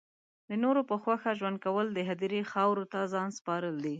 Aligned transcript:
د 0.49 0.51
نورو 0.63 0.81
په 0.89 0.95
خوښه 1.01 1.31
ژوند 1.39 1.57
کول 1.65 1.87
د 1.93 1.99
هدیرې 2.09 2.41
خاورو 2.51 2.85
ته 2.91 2.99
ځان 3.13 3.29
سپارل 3.37 3.75
دی 3.83 3.89